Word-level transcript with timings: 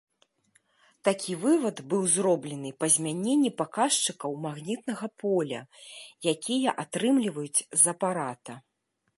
Такі 1.07 1.35
вывад 1.43 1.81
быў 1.91 2.07
зроблены 2.13 2.71
па 2.79 2.89
змяненні 2.95 3.51
паказчыкаў 3.59 4.31
магнітнага 4.47 5.05
поля, 5.25 5.61
якія 6.35 6.69
атрымліваюць 6.87 7.55
з 7.61 7.83
апарата. 7.95 8.53